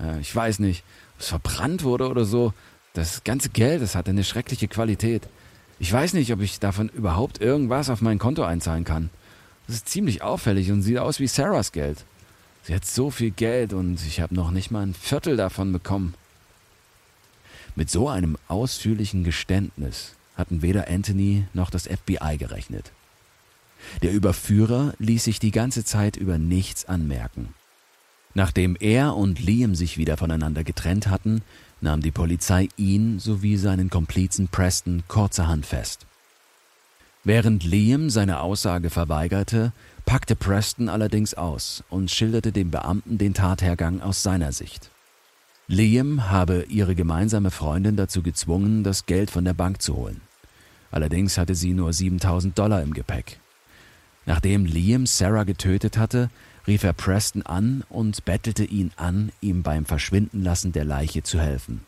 äh, 0.00 0.20
ich 0.20 0.34
weiß 0.34 0.58
nicht, 0.60 0.84
ob 1.14 1.20
es 1.20 1.28
verbrannt 1.28 1.82
wurde 1.82 2.08
oder 2.08 2.24
so, 2.24 2.52
das 2.94 3.22
ganze 3.24 3.50
Geld, 3.50 3.82
das 3.82 3.94
hatte 3.94 4.10
eine 4.10 4.24
schreckliche 4.24 4.68
Qualität. 4.68 5.28
Ich 5.78 5.92
weiß 5.92 6.14
nicht, 6.14 6.32
ob 6.32 6.40
ich 6.40 6.58
davon 6.58 6.88
überhaupt 6.88 7.40
irgendwas 7.40 7.90
auf 7.90 8.00
mein 8.00 8.18
Konto 8.18 8.42
einzahlen 8.42 8.84
kann. 8.84 9.10
Das 9.66 9.76
ist 9.76 9.88
ziemlich 9.88 10.22
auffällig 10.22 10.72
und 10.72 10.82
sieht 10.82 10.98
aus 10.98 11.20
wie 11.20 11.28
Sarahs 11.28 11.72
Geld. 11.72 12.04
Sie 12.64 12.74
hat 12.74 12.84
so 12.84 13.10
viel 13.10 13.30
Geld 13.30 13.72
und 13.72 14.00
ich 14.06 14.20
habe 14.20 14.34
noch 14.34 14.50
nicht 14.50 14.70
mal 14.70 14.82
ein 14.82 14.94
Viertel 14.94 15.36
davon 15.36 15.72
bekommen. 15.72 16.14
Mit 17.76 17.90
so 17.90 18.08
einem 18.08 18.36
ausführlichen 18.48 19.22
Geständnis 19.24 20.14
hatten 20.36 20.62
weder 20.62 20.88
Anthony 20.88 21.46
noch 21.52 21.70
das 21.70 21.86
FBI 21.86 22.36
gerechnet. 22.38 22.90
Der 24.02 24.12
Überführer 24.12 24.94
ließ 24.98 25.24
sich 25.24 25.38
die 25.38 25.52
ganze 25.52 25.84
Zeit 25.84 26.16
über 26.16 26.38
nichts 26.38 26.86
anmerken. 26.86 27.54
Nachdem 28.34 28.76
er 28.78 29.16
und 29.16 29.40
Liam 29.40 29.74
sich 29.74 29.98
wieder 29.98 30.16
voneinander 30.16 30.64
getrennt 30.64 31.08
hatten, 31.08 31.42
nahm 31.80 32.02
die 32.02 32.10
Polizei 32.10 32.68
ihn 32.76 33.18
sowie 33.18 33.56
seinen 33.56 33.90
Komplizen 33.90 34.48
Preston 34.48 35.02
kurzerhand 35.08 35.66
fest. 35.66 36.06
Während 37.24 37.64
Liam 37.64 38.10
seine 38.10 38.40
Aussage 38.40 38.90
verweigerte, 38.90 39.72
packte 40.04 40.36
Preston 40.36 40.88
allerdings 40.88 41.34
aus 41.34 41.84
und 41.90 42.10
schilderte 42.10 42.52
dem 42.52 42.70
Beamten 42.70 43.18
den 43.18 43.34
Tathergang 43.34 44.00
aus 44.00 44.22
seiner 44.22 44.52
Sicht. 44.52 44.90
Liam 45.66 46.30
habe 46.30 46.64
ihre 46.70 46.94
gemeinsame 46.94 47.50
Freundin 47.50 47.96
dazu 47.96 48.22
gezwungen, 48.22 48.84
das 48.84 49.04
Geld 49.04 49.30
von 49.30 49.44
der 49.44 49.52
Bank 49.52 49.82
zu 49.82 49.96
holen. 49.96 50.22
Allerdings 50.90 51.36
hatte 51.36 51.54
sie 51.54 51.74
nur 51.74 51.92
7000 51.92 52.58
Dollar 52.58 52.82
im 52.82 52.94
Gepäck. 52.94 53.38
Nachdem 54.24 54.64
Liam 54.64 55.04
Sarah 55.04 55.44
getötet 55.44 55.98
hatte, 55.98 56.30
rief 56.68 56.84
er 56.84 56.92
Preston 56.92 57.42
an 57.42 57.82
und 57.88 58.26
bettelte 58.26 58.62
ihn 58.62 58.92
an, 58.96 59.32
ihm 59.40 59.62
beim 59.62 59.86
Verschwindenlassen 59.86 60.70
der 60.70 60.84
Leiche 60.84 61.22
zu 61.22 61.40
helfen. 61.40 61.80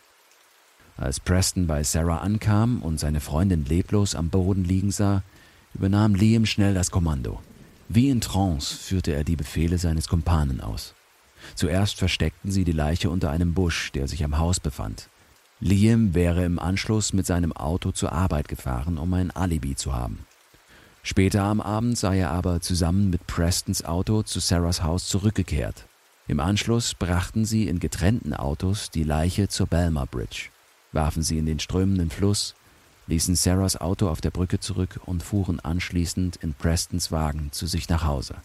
Als 0.96 1.20
Preston 1.20 1.66
bei 1.66 1.82
Sarah 1.84 2.18
ankam 2.18 2.82
und 2.82 2.98
seine 2.98 3.20
Freundin 3.20 3.66
leblos 3.66 4.14
am 4.14 4.30
Boden 4.30 4.64
liegen 4.64 4.90
sah, 4.90 5.22
übernahm 5.74 6.14
Liam 6.14 6.46
schnell 6.46 6.74
das 6.74 6.90
Kommando. 6.90 7.40
Wie 7.88 8.08
in 8.08 8.20
Trance 8.20 8.74
führte 8.74 9.12
er 9.12 9.22
die 9.22 9.36
Befehle 9.36 9.78
seines 9.78 10.08
Kumpanen 10.08 10.60
aus. 10.60 10.94
Zuerst 11.54 11.98
versteckten 11.98 12.50
sie 12.50 12.64
die 12.64 12.72
Leiche 12.72 13.10
unter 13.10 13.30
einem 13.30 13.52
Busch, 13.54 13.92
der 13.92 14.08
sich 14.08 14.24
am 14.24 14.38
Haus 14.38 14.60
befand. 14.60 15.08
Liam 15.60 16.14
wäre 16.14 16.44
im 16.44 16.58
Anschluss 16.58 17.12
mit 17.12 17.26
seinem 17.26 17.52
Auto 17.52 17.92
zur 17.92 18.12
Arbeit 18.12 18.48
gefahren, 18.48 18.96
um 18.96 19.12
ein 19.12 19.30
Alibi 19.30 19.74
zu 19.76 19.92
haben. 19.94 20.24
Später 21.02 21.42
am 21.44 21.60
Abend 21.60 21.96
sei 21.96 22.18
er 22.18 22.30
aber 22.30 22.60
zusammen 22.60 23.10
mit 23.10 23.26
Prestons 23.26 23.84
Auto 23.84 24.22
zu 24.22 24.38
Sarahs 24.38 24.82
Haus 24.82 25.08
zurückgekehrt. 25.08 25.86
Im 26.28 26.40
Anschluss 26.40 26.94
brachten 26.94 27.44
sie 27.44 27.66
in 27.66 27.80
getrennten 27.80 28.34
Autos 28.34 28.90
die 28.90 29.02
Leiche 29.02 29.48
zur 29.48 29.66
Belmar 29.66 30.06
Bridge, 30.06 30.50
warfen 30.92 31.22
sie 31.22 31.38
in 31.38 31.46
den 31.46 31.58
strömenden 31.58 32.10
Fluss, 32.10 32.54
ließen 33.06 33.34
Sarahs 33.34 33.76
Auto 33.76 34.08
auf 34.08 34.20
der 34.20 34.30
Brücke 34.30 34.60
zurück 34.60 35.00
und 35.06 35.22
fuhren 35.22 35.58
anschließend 35.58 36.36
in 36.36 36.54
Prestons 36.54 37.10
Wagen 37.10 37.50
zu 37.50 37.66
sich 37.66 37.88
nach 37.88 38.04
Hause. 38.04 38.36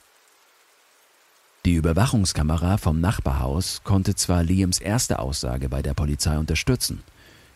Die 1.65 1.73
Überwachungskamera 1.73 2.77
vom 2.77 3.01
Nachbarhaus 3.01 3.81
konnte 3.83 4.15
zwar 4.15 4.43
Liams 4.43 4.79
erste 4.79 5.19
Aussage 5.19 5.67
bei 5.67 5.81
der 5.81 5.93
Polizei 5.93 6.37
unterstützen, 6.37 7.03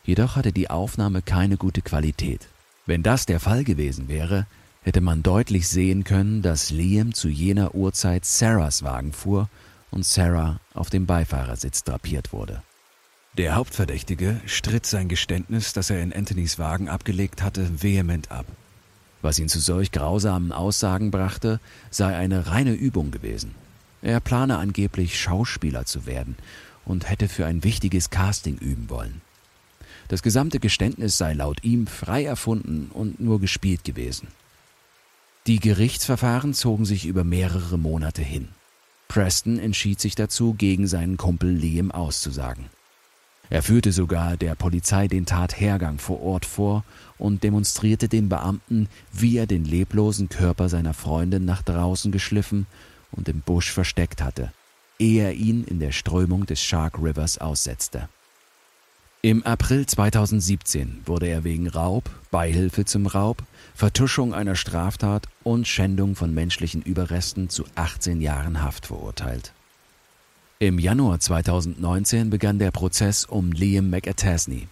jedoch 0.04 0.36
hatte 0.36 0.52
die 0.52 0.70
Aufnahme 0.70 1.22
keine 1.22 1.58
gute 1.58 1.82
Qualität. 1.82 2.48
Wenn 2.86 3.04
das 3.04 3.26
der 3.26 3.40
Fall 3.40 3.64
gewesen 3.64 4.08
wäre, 4.08 4.46
hätte 4.90 5.02
man 5.02 5.22
deutlich 5.22 5.68
sehen 5.68 6.04
können, 6.04 6.42
dass 6.42 6.72
Liam 6.72 7.14
zu 7.14 7.30
jener 7.30 7.76
Uhrzeit 7.76 8.26
Sarahs 8.26 8.82
Wagen 8.82 9.14
fuhr 9.14 9.48
und 9.92 10.04
Sarah 10.04 10.60
auf 10.74 10.90
dem 10.90 11.06
Beifahrersitz 11.06 11.84
drapiert 11.84 12.34
wurde. 12.34 12.64
Der 13.38 13.54
Hauptverdächtige 13.54 14.42
stritt 14.48 14.88
sein 14.88 15.08
Geständnis, 15.08 15.74
das 15.74 15.92
er 15.92 16.02
in 16.02 16.12
Anthonys 16.12 16.58
Wagen 16.58 16.90
abgelegt 16.90 17.44
hatte, 17.44 17.84
vehement 17.84 18.32
ab. 18.32 18.48
Was 19.22 19.38
ihn 19.38 19.48
zu 19.48 19.60
solch 19.60 19.92
grausamen 19.92 20.52
Aussagen 20.52 21.12
brachte, 21.12 21.60
sei 21.92 22.16
eine 22.16 22.48
reine 22.48 22.74
Übung 22.74 23.12
gewesen. 23.12 23.54
Er 24.02 24.20
plane 24.20 24.58
angeblich 24.58 25.20
Schauspieler 25.20 25.86
zu 25.86 26.08
werden 26.08 26.36
und 26.84 27.08
hätte 27.08 27.28
für 27.28 27.46
ein 27.46 27.64
wichtiges 27.64 28.10
Casting 28.10 28.58
üben 28.58 28.90
wollen. 28.90 29.22
Das 30.08 30.24
gesamte 30.24 30.60
Geständnis 30.60 31.20
sei 31.20 31.34
laut 31.34 31.64
ihm 31.64 31.86
frei 31.86 32.26
erfunden 32.26 32.90
und 32.92 33.20
nur 33.20 33.40
gespielt 33.40 33.84
gewesen. 33.84 34.30
Die 35.48 35.60
Gerichtsverfahren 35.60 36.54
zogen 36.54 36.86
sich 36.86 37.06
über 37.06 37.24
mehrere 37.24 37.78
Monate 37.78 38.22
hin. 38.22 38.50
Preston 39.08 39.58
entschied 39.58 40.00
sich 40.00 40.16
dazu, 40.16 40.54
gegen 40.54 40.86
seinen 40.88 41.18
Kumpel 41.18 41.50
Liam 41.50 41.92
auszusagen. 41.92 42.66
Er 43.50 43.64
führte 43.64 43.92
sogar 43.92 44.38
der 44.38 44.54
Polizei 44.54 45.08
den 45.08 45.26
Tathergang 45.26 45.98
vor 45.98 46.22
Ort 46.22 46.46
vor 46.46 46.84
und 47.18 47.44
demonstrierte 47.44 48.08
den 48.08 48.30
Beamten, 48.30 48.88
wie 49.12 49.38
er 49.38 49.48
den 49.48 49.66
leblosen 49.66 50.30
Körper 50.30 50.70
seiner 50.70 50.94
Freundin 50.94 51.46
nach 51.46 51.64
draußen 51.64 52.12
geschliffen 52.12 52.68
und 53.12 53.28
im 53.28 53.42
Busch 53.42 53.72
versteckt 53.72 54.22
hatte, 54.22 54.52
ehe 55.00 55.24
er 55.24 55.34
ihn 55.34 55.64
in 55.64 55.80
der 55.80 55.92
Strömung 55.92 56.46
des 56.46 56.62
Shark 56.62 57.00
Rivers 57.02 57.40
aussetzte. 57.40 58.08
Im 59.22 59.44
April 59.44 59.86
2017 59.86 61.02
wurde 61.06 61.28
er 61.28 61.44
wegen 61.44 61.68
Raub, 61.68 62.10
Beihilfe 62.32 62.86
zum 62.86 63.06
Raub, 63.06 63.44
Vertuschung 63.76 64.34
einer 64.34 64.56
Straftat 64.56 65.28
und 65.44 65.68
Schändung 65.68 66.16
von 66.16 66.34
menschlichen 66.34 66.82
Überresten 66.82 67.50
zu 67.50 67.66
18 67.76 68.22
Jahren 68.22 68.64
Haft 68.64 68.86
verurteilt. 68.86 69.52
Im 70.60 70.80
Januar 70.80 71.20
2019 71.20 72.30
begann 72.30 72.60
der 72.60 72.72
Prozess 72.72 73.26
um 73.26 73.52
Liam 73.52 73.90
McAtasney. 73.90 74.70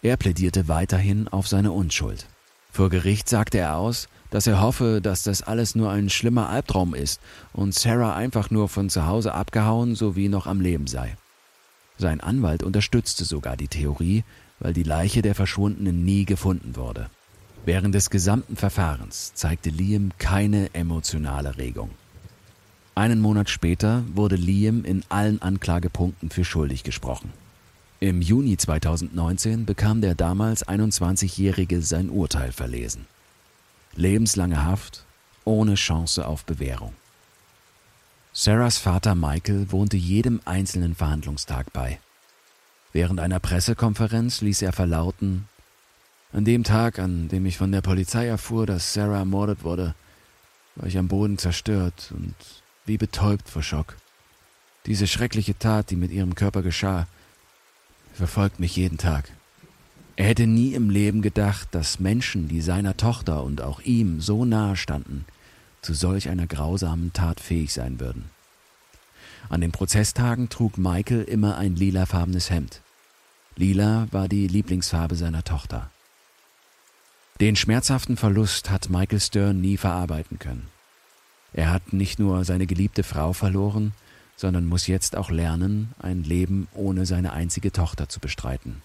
Er 0.00 0.16
plädierte 0.16 0.68
weiterhin 0.68 1.26
auf 1.26 1.48
seine 1.48 1.72
Unschuld. 1.72 2.28
Vor 2.70 2.88
Gericht 2.88 3.28
sagte 3.28 3.58
er 3.58 3.78
aus, 3.78 4.08
dass 4.30 4.46
er 4.46 4.60
hoffe, 4.60 5.00
dass 5.02 5.24
das 5.24 5.42
alles 5.42 5.74
nur 5.74 5.90
ein 5.90 6.08
schlimmer 6.08 6.48
Albtraum 6.50 6.94
ist 6.94 7.20
und 7.52 7.74
Sarah 7.74 8.14
einfach 8.14 8.48
nur 8.48 8.68
von 8.68 8.90
zu 8.90 9.06
Hause 9.06 9.34
abgehauen 9.34 9.96
sowie 9.96 10.28
noch 10.28 10.46
am 10.46 10.60
Leben 10.60 10.86
sei. 10.86 11.16
Sein 11.98 12.20
Anwalt 12.20 12.62
unterstützte 12.62 13.24
sogar 13.24 13.56
die 13.56 13.68
Theorie, 13.68 14.24
weil 14.58 14.72
die 14.72 14.82
Leiche 14.82 15.22
der 15.22 15.34
Verschwundenen 15.34 16.04
nie 16.04 16.24
gefunden 16.24 16.76
wurde. 16.76 17.10
Während 17.64 17.94
des 17.94 18.10
gesamten 18.10 18.56
Verfahrens 18.56 19.34
zeigte 19.34 19.70
Liam 19.70 20.10
keine 20.18 20.74
emotionale 20.74 21.56
Regung. 21.58 21.90
Einen 22.94 23.20
Monat 23.20 23.48
später 23.48 24.04
wurde 24.12 24.36
Liam 24.36 24.84
in 24.84 25.02
allen 25.08 25.40
Anklagepunkten 25.40 26.30
für 26.30 26.44
schuldig 26.44 26.82
gesprochen. 26.82 27.32
Im 28.00 28.20
Juni 28.20 28.56
2019 28.56 29.64
bekam 29.64 30.00
der 30.00 30.14
damals 30.14 30.66
21-Jährige 30.66 31.82
sein 31.82 32.10
Urteil 32.10 32.50
verlesen. 32.50 33.06
Lebenslange 33.94 34.64
Haft 34.64 35.04
ohne 35.44 35.74
Chance 35.74 36.26
auf 36.26 36.44
Bewährung. 36.44 36.94
Sarahs 38.34 38.78
Vater 38.78 39.14
Michael 39.14 39.70
wohnte 39.72 39.98
jedem 39.98 40.40
einzelnen 40.46 40.94
Verhandlungstag 40.94 41.70
bei. 41.74 42.00
Während 42.94 43.20
einer 43.20 43.40
Pressekonferenz 43.40 44.40
ließ 44.40 44.62
er 44.62 44.72
verlauten, 44.72 45.48
an 46.32 46.46
dem 46.46 46.64
Tag, 46.64 46.98
an 46.98 47.28
dem 47.28 47.44
ich 47.44 47.58
von 47.58 47.72
der 47.72 47.82
Polizei 47.82 48.26
erfuhr, 48.26 48.64
dass 48.64 48.94
Sarah 48.94 49.18
ermordet 49.18 49.64
wurde, 49.64 49.94
war 50.76 50.88
ich 50.88 50.96
am 50.96 51.08
Boden 51.08 51.36
zerstört 51.36 52.10
und 52.16 52.34
wie 52.86 52.96
betäubt 52.96 53.50
vor 53.50 53.62
Schock. 53.62 53.96
Diese 54.86 55.06
schreckliche 55.06 55.58
Tat, 55.58 55.90
die 55.90 55.96
mit 55.96 56.10
ihrem 56.10 56.34
Körper 56.34 56.62
geschah, 56.62 57.06
verfolgt 58.14 58.60
mich 58.60 58.76
jeden 58.76 58.96
Tag. 58.96 59.30
Er 60.16 60.24
hätte 60.24 60.46
nie 60.46 60.72
im 60.72 60.88
Leben 60.88 61.20
gedacht, 61.20 61.68
dass 61.72 62.00
Menschen, 62.00 62.48
die 62.48 62.62
seiner 62.62 62.96
Tochter 62.96 63.44
und 63.44 63.60
auch 63.60 63.80
ihm 63.82 64.22
so 64.22 64.46
nahe 64.46 64.76
standen, 64.76 65.26
zu 65.82 65.94
solch 65.94 66.28
einer 66.28 66.46
grausamen 66.46 67.12
Tat 67.12 67.40
fähig 67.40 67.72
sein 67.72 68.00
würden. 68.00 68.30
An 69.48 69.60
den 69.60 69.72
Prozesstagen 69.72 70.48
trug 70.48 70.78
Michael 70.78 71.22
immer 71.24 71.58
ein 71.58 71.76
lilafarbenes 71.76 72.50
Hemd. 72.50 72.80
Lila 73.56 74.06
war 74.10 74.28
die 74.28 74.46
Lieblingsfarbe 74.46 75.16
seiner 75.16 75.44
Tochter. 75.44 75.90
Den 77.40 77.56
schmerzhaften 77.56 78.16
Verlust 78.16 78.70
hat 78.70 78.88
Michael 78.88 79.20
Stern 79.20 79.60
nie 79.60 79.76
verarbeiten 79.76 80.38
können. 80.38 80.68
Er 81.52 81.70
hat 81.70 81.92
nicht 81.92 82.18
nur 82.18 82.44
seine 82.44 82.66
geliebte 82.66 83.02
Frau 83.02 83.32
verloren, 83.32 83.92
sondern 84.36 84.66
muss 84.66 84.86
jetzt 84.86 85.16
auch 85.16 85.30
lernen, 85.30 85.92
ein 85.98 86.22
Leben 86.22 86.68
ohne 86.72 87.04
seine 87.04 87.32
einzige 87.32 87.72
Tochter 87.72 88.08
zu 88.08 88.20
bestreiten. 88.20 88.82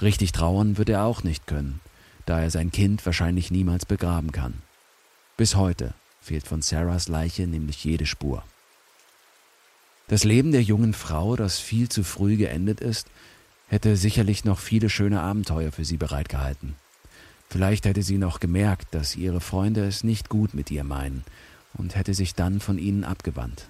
Richtig 0.00 0.32
trauern 0.32 0.78
wird 0.78 0.90
er 0.90 1.02
auch 1.02 1.24
nicht 1.24 1.46
können, 1.46 1.80
da 2.26 2.40
er 2.40 2.50
sein 2.50 2.70
Kind 2.70 3.04
wahrscheinlich 3.04 3.50
niemals 3.50 3.86
begraben 3.86 4.30
kann. 4.30 4.62
Bis 5.38 5.54
heute 5.54 5.94
fehlt 6.20 6.48
von 6.48 6.62
Sarahs 6.62 7.06
Leiche 7.06 7.46
nämlich 7.46 7.84
jede 7.84 8.06
Spur. 8.06 8.42
Das 10.08 10.24
Leben 10.24 10.50
der 10.50 10.64
jungen 10.64 10.94
Frau, 10.94 11.36
das 11.36 11.60
viel 11.60 11.88
zu 11.88 12.02
früh 12.02 12.36
geendet 12.36 12.80
ist, 12.80 13.06
hätte 13.68 13.96
sicherlich 13.96 14.44
noch 14.44 14.58
viele 14.58 14.90
schöne 14.90 15.20
Abenteuer 15.20 15.70
für 15.70 15.84
sie 15.84 15.96
bereitgehalten. 15.96 16.74
Vielleicht 17.48 17.84
hätte 17.84 18.02
sie 18.02 18.18
noch 18.18 18.40
gemerkt, 18.40 18.92
dass 18.96 19.14
ihre 19.14 19.40
Freunde 19.40 19.86
es 19.86 20.02
nicht 20.02 20.28
gut 20.28 20.54
mit 20.54 20.72
ihr 20.72 20.82
meinen 20.82 21.22
und 21.74 21.94
hätte 21.94 22.14
sich 22.14 22.34
dann 22.34 22.58
von 22.58 22.76
ihnen 22.76 23.04
abgewandt. 23.04 23.68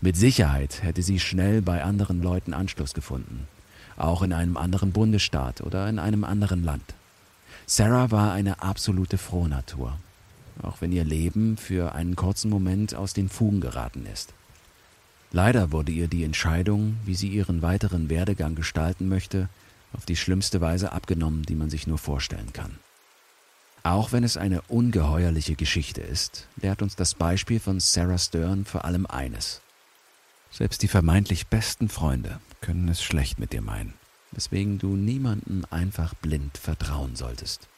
Mit 0.00 0.16
Sicherheit 0.16 0.84
hätte 0.84 1.02
sie 1.02 1.18
schnell 1.18 1.60
bei 1.60 1.82
anderen 1.82 2.22
Leuten 2.22 2.54
Anschluss 2.54 2.94
gefunden, 2.94 3.48
auch 3.96 4.22
in 4.22 4.32
einem 4.32 4.56
anderen 4.56 4.92
Bundesstaat 4.92 5.60
oder 5.60 5.88
in 5.88 5.98
einem 5.98 6.22
anderen 6.22 6.62
Land. 6.62 6.94
Sarah 7.66 8.12
war 8.12 8.32
eine 8.32 8.62
absolute 8.62 9.18
Frohnatur, 9.18 9.98
auch 10.62 10.80
wenn 10.80 10.92
ihr 10.92 11.04
Leben 11.04 11.56
für 11.56 11.94
einen 11.94 12.16
kurzen 12.16 12.50
Moment 12.50 12.94
aus 12.94 13.12
den 13.12 13.28
Fugen 13.28 13.60
geraten 13.60 14.06
ist. 14.06 14.32
Leider 15.32 15.72
wurde 15.72 15.90
ihr 15.90 16.06
die 16.06 16.24
Entscheidung, 16.24 16.96
wie 17.04 17.14
sie 17.16 17.28
ihren 17.28 17.60
weiteren 17.60 18.08
Werdegang 18.08 18.54
gestalten 18.54 19.08
möchte, 19.08 19.48
auf 19.92 20.06
die 20.06 20.16
schlimmste 20.16 20.60
Weise 20.60 20.92
abgenommen, 20.92 21.42
die 21.42 21.56
man 21.56 21.70
sich 21.70 21.86
nur 21.86 21.98
vorstellen 21.98 22.52
kann. 22.52 22.78
Auch 23.82 24.12
wenn 24.12 24.24
es 24.24 24.36
eine 24.36 24.62
ungeheuerliche 24.62 25.56
Geschichte 25.56 26.00
ist, 26.00 26.48
lehrt 26.56 26.82
uns 26.82 26.96
das 26.96 27.14
Beispiel 27.14 27.60
von 27.60 27.80
Sarah 27.80 28.18
Stern 28.18 28.64
vor 28.64 28.84
allem 28.84 29.06
eines. 29.06 29.60
Selbst 30.50 30.82
die 30.82 30.88
vermeintlich 30.88 31.48
besten 31.48 31.88
Freunde 31.88 32.40
können 32.60 32.88
es 32.88 33.02
schlecht 33.02 33.38
mit 33.38 33.52
dir 33.52 33.60
meinen, 33.60 33.94
weswegen 34.32 34.78
du 34.78 34.96
niemanden 34.96 35.64
einfach 35.66 36.14
blind 36.14 36.56
vertrauen 36.58 37.16
solltest. 37.16 37.68